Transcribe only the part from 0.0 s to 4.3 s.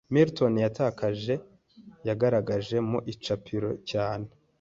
Milton yatakaye yagaragaye mu icapiro cyane